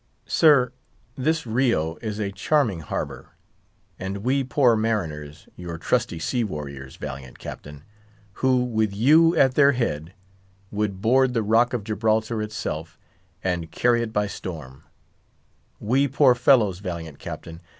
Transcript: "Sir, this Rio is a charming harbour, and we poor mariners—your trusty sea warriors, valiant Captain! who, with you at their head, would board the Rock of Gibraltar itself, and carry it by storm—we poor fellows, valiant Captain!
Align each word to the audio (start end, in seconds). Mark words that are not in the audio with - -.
"Sir, 0.25 0.71
this 1.15 1.45
Rio 1.45 1.97
is 2.01 2.17
a 2.17 2.31
charming 2.31 2.79
harbour, 2.79 3.35
and 3.99 4.23
we 4.23 4.43
poor 4.43 4.75
mariners—your 4.75 5.77
trusty 5.77 6.17
sea 6.17 6.43
warriors, 6.43 6.95
valiant 6.95 7.37
Captain! 7.37 7.83
who, 8.41 8.63
with 8.63 8.95
you 8.95 9.37
at 9.37 9.53
their 9.53 9.73
head, 9.73 10.13
would 10.71 11.01
board 11.03 11.35
the 11.35 11.43
Rock 11.43 11.71
of 11.73 11.83
Gibraltar 11.83 12.41
itself, 12.41 12.97
and 13.43 13.69
carry 13.69 14.01
it 14.01 14.11
by 14.11 14.25
storm—we 14.25 16.07
poor 16.07 16.33
fellows, 16.33 16.79
valiant 16.79 17.19
Captain! 17.19 17.61